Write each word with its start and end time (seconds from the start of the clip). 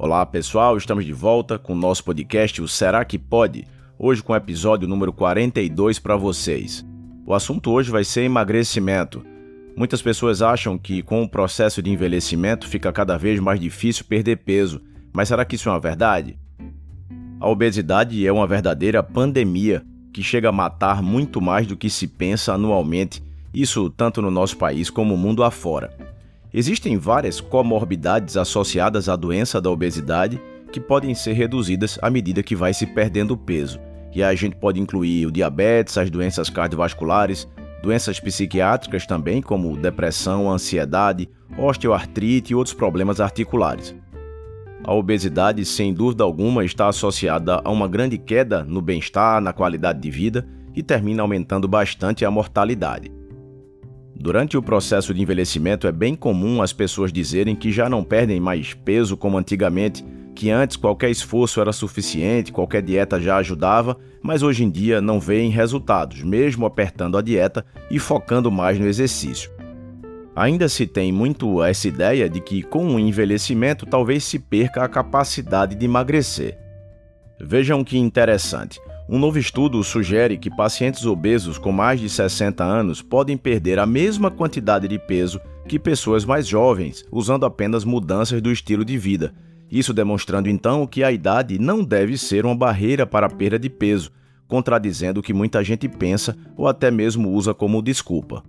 Olá 0.00 0.24
pessoal, 0.24 0.76
estamos 0.76 1.04
de 1.04 1.12
volta 1.12 1.58
com 1.58 1.72
o 1.72 1.76
nosso 1.76 2.04
podcast 2.04 2.62
O 2.62 2.68
Será 2.68 3.04
que 3.04 3.18
Pode? 3.18 3.66
Hoje 3.98 4.22
com 4.22 4.32
o 4.32 4.36
episódio 4.36 4.86
número 4.86 5.12
42 5.12 5.98
para 5.98 6.14
vocês. 6.14 6.86
O 7.26 7.34
assunto 7.34 7.72
hoje 7.72 7.90
vai 7.90 8.04
ser 8.04 8.22
emagrecimento. 8.22 9.26
Muitas 9.76 10.00
pessoas 10.00 10.40
acham 10.40 10.78
que 10.78 11.02
com 11.02 11.24
o 11.24 11.28
processo 11.28 11.82
de 11.82 11.90
envelhecimento 11.90 12.68
fica 12.68 12.92
cada 12.92 13.18
vez 13.18 13.40
mais 13.40 13.58
difícil 13.58 14.04
perder 14.04 14.36
peso, 14.36 14.80
mas 15.12 15.26
será 15.26 15.44
que 15.44 15.56
isso 15.56 15.68
é 15.68 15.72
uma 15.72 15.80
verdade? 15.80 16.38
A 17.40 17.48
obesidade 17.48 18.24
é 18.24 18.30
uma 18.30 18.46
verdadeira 18.46 19.02
pandemia 19.02 19.84
que 20.12 20.22
chega 20.22 20.48
a 20.48 20.52
matar 20.52 21.02
muito 21.02 21.40
mais 21.40 21.66
do 21.66 21.76
que 21.76 21.90
se 21.90 22.06
pensa 22.06 22.54
anualmente, 22.54 23.20
isso 23.52 23.90
tanto 23.90 24.22
no 24.22 24.30
nosso 24.30 24.58
país 24.58 24.90
como 24.90 25.16
no 25.16 25.20
mundo 25.20 25.42
afora. 25.42 25.92
Existem 26.52 26.96
várias 26.96 27.40
comorbidades 27.40 28.36
associadas 28.36 29.08
à 29.08 29.16
doença 29.16 29.60
da 29.60 29.70
obesidade 29.70 30.40
que 30.72 30.80
podem 30.80 31.14
ser 31.14 31.34
reduzidas 31.34 31.98
à 32.00 32.08
medida 32.08 32.42
que 32.42 32.56
vai 32.56 32.72
se 32.72 32.86
perdendo 32.86 33.36
peso. 33.36 33.78
E 34.14 34.22
a 34.22 34.34
gente 34.34 34.56
pode 34.56 34.80
incluir 34.80 35.26
o 35.26 35.30
diabetes, 35.32 35.98
as 35.98 36.10
doenças 36.10 36.48
cardiovasculares, 36.48 37.46
doenças 37.82 38.18
psiquiátricas 38.18 39.06
também, 39.06 39.42
como 39.42 39.76
depressão, 39.76 40.50
ansiedade, 40.50 41.28
osteoartrite 41.56 42.52
e 42.52 42.56
outros 42.56 42.74
problemas 42.74 43.20
articulares. 43.20 43.94
A 44.84 44.94
obesidade, 44.94 45.64
sem 45.64 45.92
dúvida 45.92 46.24
alguma, 46.24 46.64
está 46.64 46.88
associada 46.88 47.60
a 47.62 47.70
uma 47.70 47.86
grande 47.86 48.16
queda 48.16 48.64
no 48.64 48.80
bem-estar, 48.80 49.40
na 49.40 49.52
qualidade 49.52 50.00
de 50.00 50.10
vida 50.10 50.48
e 50.74 50.82
termina 50.82 51.22
aumentando 51.22 51.68
bastante 51.68 52.24
a 52.24 52.30
mortalidade. 52.30 53.17
Durante 54.18 54.56
o 54.56 54.62
processo 54.62 55.14
de 55.14 55.22
envelhecimento 55.22 55.86
é 55.86 55.92
bem 55.92 56.16
comum 56.16 56.60
as 56.60 56.72
pessoas 56.72 57.12
dizerem 57.12 57.54
que 57.54 57.70
já 57.70 57.88
não 57.88 58.02
perdem 58.02 58.40
mais 58.40 58.74
peso 58.74 59.16
como 59.16 59.38
antigamente, 59.38 60.04
que 60.34 60.50
antes 60.50 60.76
qualquer 60.76 61.08
esforço 61.08 61.60
era 61.60 61.72
suficiente, 61.72 62.52
qualquer 62.52 62.82
dieta 62.82 63.20
já 63.20 63.36
ajudava, 63.36 63.96
mas 64.20 64.42
hoje 64.42 64.64
em 64.64 64.70
dia 64.70 65.00
não 65.00 65.20
veem 65.20 65.50
resultados, 65.50 66.22
mesmo 66.22 66.66
apertando 66.66 67.16
a 67.16 67.22
dieta 67.22 67.64
e 67.88 67.98
focando 68.00 68.50
mais 68.50 68.76
no 68.78 68.86
exercício. 68.86 69.50
Ainda 70.34 70.68
se 70.68 70.86
tem 70.86 71.12
muito 71.12 71.62
essa 71.62 71.86
ideia 71.86 72.28
de 72.28 72.40
que 72.40 72.62
com 72.62 72.94
o 72.94 72.98
envelhecimento 72.98 73.86
talvez 73.86 74.24
se 74.24 74.38
perca 74.38 74.82
a 74.82 74.88
capacidade 74.88 75.76
de 75.76 75.84
emagrecer. 75.84 76.58
Vejam 77.40 77.84
que 77.84 77.98
interessante. 77.98 78.80
Um 79.10 79.18
novo 79.18 79.38
estudo 79.38 79.82
sugere 79.82 80.36
que 80.36 80.50
pacientes 80.50 81.06
obesos 81.06 81.56
com 81.56 81.72
mais 81.72 81.98
de 81.98 82.10
60 82.10 82.62
anos 82.62 83.00
podem 83.00 83.38
perder 83.38 83.78
a 83.78 83.86
mesma 83.86 84.30
quantidade 84.30 84.86
de 84.86 84.98
peso 84.98 85.40
que 85.66 85.78
pessoas 85.78 86.26
mais 86.26 86.46
jovens, 86.46 87.06
usando 87.10 87.46
apenas 87.46 87.86
mudanças 87.86 88.42
do 88.42 88.52
estilo 88.52 88.84
de 88.84 88.98
vida. 88.98 89.34
Isso 89.70 89.94
demonstrando 89.94 90.50
então 90.50 90.86
que 90.86 91.02
a 91.02 91.10
idade 91.10 91.58
não 91.58 91.82
deve 91.82 92.18
ser 92.18 92.44
uma 92.44 92.54
barreira 92.54 93.06
para 93.06 93.26
a 93.26 93.30
perda 93.30 93.58
de 93.58 93.70
peso, 93.70 94.12
contradizendo 94.46 95.20
o 95.20 95.22
que 95.22 95.32
muita 95.32 95.64
gente 95.64 95.88
pensa 95.88 96.36
ou 96.54 96.68
até 96.68 96.90
mesmo 96.90 97.30
usa 97.30 97.54
como 97.54 97.80
desculpa. 97.80 98.44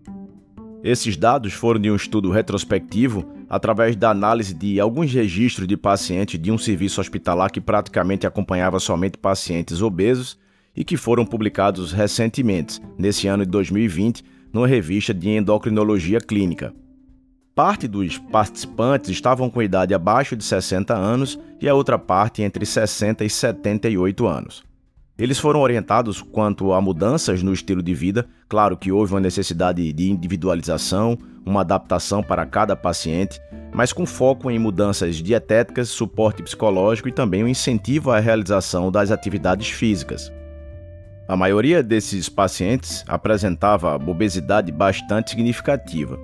Esses 0.84 1.16
dados 1.16 1.54
foram 1.54 1.80
de 1.80 1.90
um 1.90 1.96
estudo 1.96 2.30
retrospectivo 2.32 3.26
através 3.50 3.96
da 3.96 4.10
análise 4.10 4.54
de 4.54 4.78
alguns 4.78 5.14
registros 5.14 5.70
de 5.70 5.78
pacientes 5.78 6.38
de 6.38 6.52
um 6.52 6.58
serviço 6.58 7.00
hospitalar 7.00 7.50
que 7.50 7.62
praticamente 7.62 8.28
acompanhava 8.28 8.78
somente 8.78 9.18
pacientes 9.18 9.82
obesos 9.82 10.38
e 10.76 10.84
que 10.84 10.98
foram 10.98 11.26
publicados 11.26 11.92
recentemente, 11.92 12.80
nesse 12.98 13.28
ano 13.28 13.46
de 13.46 13.52
2020, 13.52 14.24
numa 14.54 14.68
revista 14.68 15.14
de 15.14 15.30
endocrinologia 15.30 16.20
clínica. 16.20 16.74
Parte 17.54 17.88
dos 17.88 18.18
participantes 18.18 19.10
estavam 19.10 19.50
com 19.50 19.62
idade 19.62 19.94
abaixo 19.94 20.36
de 20.36 20.44
60 20.44 20.96
anos 20.96 21.38
e 21.60 21.68
a 21.68 21.76
outra 21.76 22.00
parte 22.00 22.42
entre 22.42 22.66
60 22.66 23.26
e 23.26 23.30
78 23.30 24.26
anos. 24.26 24.64
Eles 25.18 25.38
foram 25.38 25.60
orientados 25.60 26.22
quanto 26.22 26.72
a 26.72 26.80
mudanças 26.80 27.44
no 27.44 27.52
estilo 27.52 27.84
de 27.84 27.94
vida, 27.94 28.26
claro 28.48 28.78
que 28.78 28.90
houve 28.90 29.14
uma 29.14 29.20
necessidade 29.20 29.92
de 29.92 30.10
individualização, 30.10 31.18
uma 31.46 31.60
adaptação 31.60 32.24
para 32.24 32.46
cada 32.46 32.74
paciente, 32.74 33.42
mas 33.74 33.92
com 33.92 34.06
foco 34.06 34.50
em 34.50 34.58
mudanças 34.58 35.18
dietéticas, 35.18 35.90
suporte 35.90 36.42
psicológico 36.42 37.10
e 37.10 37.12
também 37.12 37.44
o 37.44 37.46
um 37.46 37.50
incentivo 37.50 38.12
à 38.12 38.20
realização 38.20 38.90
das 38.90 39.12
atividades 39.12 39.68
físicas. 39.70 40.32
A 41.30 41.38
maioria 41.38 41.84
desses 41.84 42.28
pacientes 42.28 43.04
apresentava 43.08 43.94
obesidade 43.98 44.72
bastante 44.72 45.30
significativa. 45.30 46.20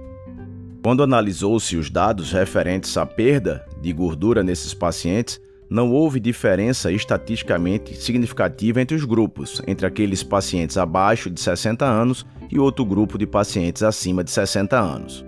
Quando 0.82 1.04
analisou-se 1.04 1.78
os 1.78 1.92
dados 1.92 2.32
referentes 2.32 2.98
à 2.98 3.06
perda 3.06 3.64
de 3.80 3.94
gordura 3.94 4.42
nesses 4.42 4.74
pacientes, 4.74 5.40
não 5.70 5.92
houve 5.92 6.20
diferença 6.20 6.92
estatisticamente 6.92 7.96
significativa 7.96 8.82
entre 8.82 8.96
os 8.96 9.06
grupos, 9.06 9.62
entre 9.68 9.86
aqueles 9.86 10.24
pacientes 10.24 10.76
abaixo 10.76 11.30
de 11.30 11.40
60 11.40 11.86
anos 11.86 12.26
e 12.50 12.58
outro 12.58 12.84
grupo 12.84 13.16
de 13.16 13.28
pacientes 13.28 13.84
acima 13.84 14.24
de 14.24 14.32
60 14.32 14.76
anos. 14.76 15.24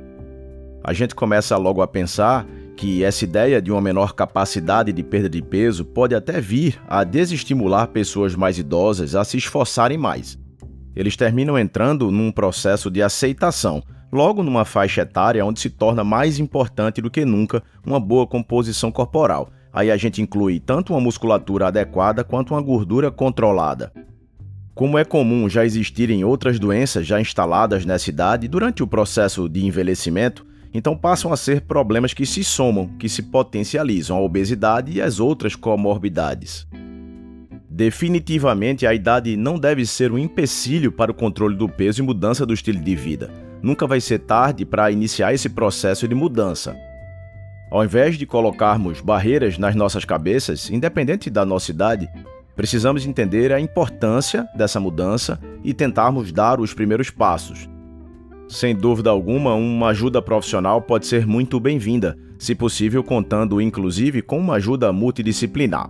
A 0.83 0.91
gente 0.91 1.13
começa 1.13 1.55
logo 1.55 1.83
a 1.83 1.87
pensar 1.87 2.47
que 2.77 3.03
essa 3.03 3.25
ideia 3.25 3.59
de 3.59 3.71
uma 3.71 3.81
menor 3.81 4.13
capacidade 4.13 4.93
de 4.93 5.01
perda 5.01 5.27
de 5.27 5.41
peso 5.41 5.83
pode 5.83 6.13
até 6.13 6.39
vir 6.39 6.79
a 6.87 7.03
desestimular 7.03 7.87
pessoas 7.87 8.35
mais 8.35 8.59
idosas 8.59 9.15
a 9.15 9.25
se 9.25 9.35
esforçarem 9.35 9.97
mais. 9.97 10.37
Eles 10.95 11.17
terminam 11.17 11.57
entrando 11.57 12.11
num 12.11 12.31
processo 12.31 12.91
de 12.91 13.01
aceitação, 13.01 13.81
logo 14.11 14.43
numa 14.43 14.63
faixa 14.63 15.01
etária 15.01 15.43
onde 15.43 15.59
se 15.59 15.71
torna 15.71 16.03
mais 16.03 16.37
importante 16.37 17.01
do 17.01 17.09
que 17.09 17.25
nunca 17.25 17.63
uma 17.83 17.99
boa 17.99 18.27
composição 18.27 18.91
corporal. 18.91 19.49
Aí 19.73 19.89
a 19.89 19.97
gente 19.97 20.21
inclui 20.21 20.59
tanto 20.59 20.93
uma 20.93 21.01
musculatura 21.01 21.67
adequada 21.67 22.23
quanto 22.23 22.53
uma 22.53 22.61
gordura 22.61 23.09
controlada. 23.09 23.91
Como 24.75 24.99
é 24.99 25.03
comum 25.03 25.49
já 25.49 25.65
existirem 25.65 26.23
outras 26.23 26.59
doenças 26.59 27.07
já 27.07 27.19
instaladas 27.19 27.85
nessa 27.85 28.11
idade 28.11 28.47
durante 28.47 28.83
o 28.83 28.87
processo 28.87 29.49
de 29.49 29.65
envelhecimento, 29.65 30.45
então 30.73 30.95
passam 30.95 31.31
a 31.31 31.37
ser 31.37 31.61
problemas 31.61 32.13
que 32.13 32.25
se 32.25 32.43
somam, 32.43 32.87
que 32.99 33.09
se 33.09 33.23
potencializam 33.23 34.17
a 34.17 34.21
obesidade 34.21 34.91
e 34.91 35.01
as 35.01 35.19
outras 35.19 35.55
comorbidades. 35.55 36.67
Definitivamente, 37.69 38.87
a 38.87 38.93
idade 38.93 39.37
não 39.37 39.59
deve 39.59 39.85
ser 39.85 40.11
um 40.11 40.17
empecilho 40.17 40.91
para 40.91 41.11
o 41.11 41.13
controle 41.13 41.55
do 41.55 41.69
peso 41.69 42.01
e 42.01 42.05
mudança 42.05 42.45
do 42.45 42.53
estilo 42.53 42.79
de 42.79 42.95
vida. 42.95 43.29
Nunca 43.61 43.85
vai 43.85 44.01
ser 44.01 44.19
tarde 44.19 44.65
para 44.65 44.89
iniciar 44.89 45.33
esse 45.33 45.47
processo 45.47 46.07
de 46.07 46.15
mudança. 46.15 46.75
Ao 47.69 47.83
invés 47.83 48.17
de 48.17 48.25
colocarmos 48.25 49.01
barreiras 49.01 49.57
nas 49.57 49.75
nossas 49.75 50.05
cabeças, 50.05 50.71
independente 50.71 51.29
da 51.29 51.45
nossa 51.45 51.69
idade, 51.69 52.09
precisamos 52.55 53.05
entender 53.05 53.53
a 53.53 53.59
importância 53.59 54.47
dessa 54.55 54.79
mudança 54.79 55.39
e 55.63 55.71
tentarmos 55.73 56.31
dar 56.31 56.59
os 56.59 56.73
primeiros 56.73 57.11
passos, 57.11 57.69
sem 58.47 58.73
dúvida 58.73 59.09
alguma, 59.09 59.53
uma 59.53 59.89
ajuda 59.89 60.21
profissional 60.21 60.81
pode 60.81 61.05
ser 61.05 61.27
muito 61.27 61.59
bem-vinda, 61.59 62.17
se 62.39 62.55
possível 62.55 63.03
contando 63.03 63.59
inclusive 63.59 64.21
com 64.21 64.39
uma 64.39 64.55
ajuda 64.55 64.93
multidisciplinar. 64.93 65.89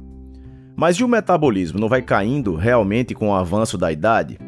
Mas 0.76 0.98
e 0.98 1.04
o 1.04 1.08
metabolismo 1.08 1.80
não 1.80 1.88
vai 1.88 2.02
caindo 2.02 2.56
realmente 2.56 3.14
com 3.14 3.30
o 3.30 3.34
avanço 3.34 3.78
da 3.78 3.92
idade? 3.92 4.40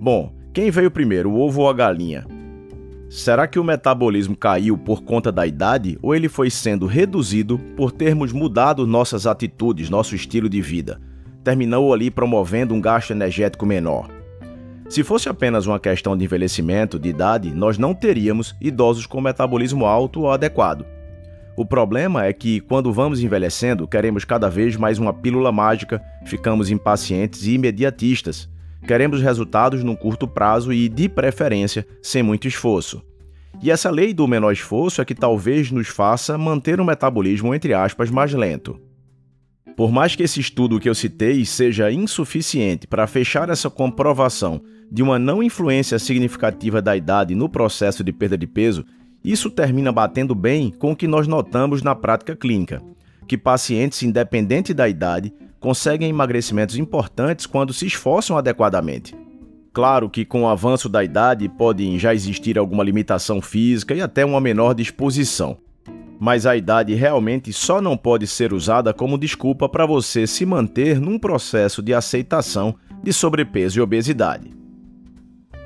Bom, 0.00 0.32
quem 0.52 0.70
veio 0.70 0.90
primeiro, 0.90 1.30
o 1.30 1.40
ovo 1.40 1.62
ou 1.62 1.68
a 1.68 1.72
galinha? 1.72 2.26
Será 3.08 3.46
que 3.46 3.58
o 3.58 3.64
metabolismo 3.64 4.34
caiu 4.34 4.76
por 4.76 5.02
conta 5.02 5.30
da 5.30 5.46
idade 5.46 5.98
ou 6.02 6.14
ele 6.14 6.28
foi 6.28 6.50
sendo 6.50 6.86
reduzido 6.86 7.58
por 7.76 7.92
termos 7.92 8.32
mudado 8.32 8.86
nossas 8.86 9.26
atitudes, 9.26 9.90
nosso 9.90 10.14
estilo 10.14 10.48
de 10.48 10.60
vida? 10.60 11.00
Terminou 11.44 11.92
ali 11.92 12.10
promovendo 12.10 12.74
um 12.74 12.80
gasto 12.80 13.10
energético 13.10 13.66
menor. 13.66 14.21
Se 14.92 15.02
fosse 15.02 15.26
apenas 15.26 15.66
uma 15.66 15.80
questão 15.80 16.14
de 16.14 16.22
envelhecimento, 16.22 16.98
de 16.98 17.08
idade, 17.08 17.50
nós 17.54 17.78
não 17.78 17.94
teríamos 17.94 18.54
idosos 18.60 19.06
com 19.06 19.22
metabolismo 19.22 19.86
alto 19.86 20.20
ou 20.20 20.30
adequado. 20.30 20.84
O 21.56 21.64
problema 21.64 22.26
é 22.26 22.32
que, 22.34 22.60
quando 22.60 22.92
vamos 22.92 23.22
envelhecendo, 23.22 23.88
queremos 23.88 24.26
cada 24.26 24.50
vez 24.50 24.76
mais 24.76 24.98
uma 24.98 25.14
pílula 25.14 25.50
mágica, 25.50 25.98
ficamos 26.26 26.70
impacientes 26.70 27.46
e 27.46 27.54
imediatistas. 27.54 28.50
Queremos 28.86 29.22
resultados 29.22 29.82
num 29.82 29.96
curto 29.96 30.28
prazo 30.28 30.74
e, 30.74 30.90
de 30.90 31.08
preferência, 31.08 31.86
sem 32.02 32.22
muito 32.22 32.46
esforço. 32.46 33.02
E 33.62 33.70
essa 33.70 33.90
lei 33.90 34.12
do 34.12 34.28
menor 34.28 34.52
esforço 34.52 35.00
é 35.00 35.06
que 35.06 35.14
talvez 35.14 35.70
nos 35.70 35.88
faça 35.88 36.36
manter 36.36 36.78
o 36.78 36.84
metabolismo, 36.84 37.54
entre 37.54 37.72
aspas, 37.72 38.10
mais 38.10 38.34
lento. 38.34 38.78
Por 39.76 39.90
mais 39.90 40.14
que 40.14 40.22
esse 40.22 40.38
estudo 40.40 40.78
que 40.78 40.88
eu 40.88 40.94
citei 40.94 41.44
seja 41.44 41.90
insuficiente 41.90 42.86
para 42.86 43.06
fechar 43.06 43.48
essa 43.48 43.70
comprovação 43.70 44.60
de 44.90 45.02
uma 45.02 45.18
não 45.18 45.42
influência 45.42 45.98
significativa 45.98 46.82
da 46.82 46.96
idade 46.96 47.34
no 47.34 47.48
processo 47.48 48.04
de 48.04 48.12
perda 48.12 48.36
de 48.36 48.46
peso, 48.46 48.84
isso 49.24 49.50
termina 49.50 49.90
batendo 49.90 50.34
bem 50.34 50.70
com 50.70 50.92
o 50.92 50.96
que 50.96 51.06
nós 51.06 51.26
notamos 51.26 51.82
na 51.82 51.94
prática 51.94 52.36
clínica, 52.36 52.82
que 53.26 53.38
pacientes, 53.38 54.02
independente 54.02 54.74
da 54.74 54.88
idade, 54.88 55.32
conseguem 55.58 56.10
emagrecimentos 56.10 56.76
importantes 56.76 57.46
quando 57.46 57.72
se 57.72 57.86
esforçam 57.86 58.36
adequadamente. 58.36 59.14
Claro 59.72 60.10
que 60.10 60.24
com 60.24 60.42
o 60.42 60.48
avanço 60.48 60.88
da 60.88 61.02
idade 61.02 61.48
pode 61.48 61.98
já 61.98 62.14
existir 62.14 62.58
alguma 62.58 62.84
limitação 62.84 63.40
física 63.40 63.94
e 63.94 64.02
até 64.02 64.22
uma 64.24 64.40
menor 64.40 64.74
disposição. 64.74 65.56
Mas 66.22 66.46
a 66.46 66.54
idade 66.54 66.94
realmente 66.94 67.52
só 67.52 67.82
não 67.82 67.96
pode 67.96 68.28
ser 68.28 68.52
usada 68.52 68.94
como 68.94 69.18
desculpa 69.18 69.68
para 69.68 69.84
você 69.84 70.24
se 70.24 70.46
manter 70.46 71.00
num 71.00 71.18
processo 71.18 71.82
de 71.82 71.92
aceitação 71.92 72.76
de 73.02 73.12
sobrepeso 73.12 73.80
e 73.80 73.82
obesidade. 73.82 74.54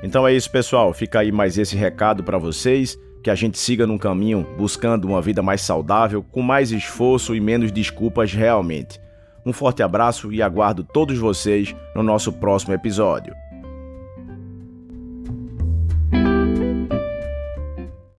Então 0.01 0.27
é 0.27 0.33
isso, 0.33 0.49
pessoal. 0.49 0.91
Fica 0.95 1.19
aí 1.19 1.31
mais 1.31 1.59
esse 1.59 1.75
recado 1.75 2.23
para 2.23 2.39
vocês. 2.39 2.97
Que 3.23 3.29
a 3.29 3.35
gente 3.35 3.59
siga 3.59 3.85
num 3.85 3.99
caminho 3.99 4.47
buscando 4.57 5.05
uma 5.05 5.21
vida 5.21 5.43
mais 5.43 5.61
saudável, 5.61 6.23
com 6.23 6.41
mais 6.41 6.71
esforço 6.71 7.35
e 7.35 7.39
menos 7.39 7.71
desculpas 7.71 8.33
realmente. 8.33 8.99
Um 9.45 9.53
forte 9.53 9.83
abraço 9.83 10.33
e 10.33 10.41
aguardo 10.41 10.83
todos 10.83 11.19
vocês 11.19 11.75
no 11.95 12.01
nosso 12.01 12.33
próximo 12.33 12.73
episódio. 12.73 13.35